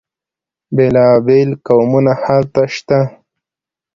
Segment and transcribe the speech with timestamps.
[0.75, 2.99] بیلا بیل قومونه هلته شته.